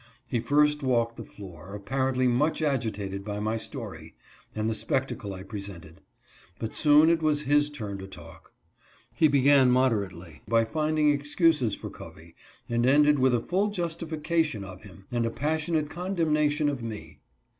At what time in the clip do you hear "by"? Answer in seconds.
3.23-3.39, 10.47-10.65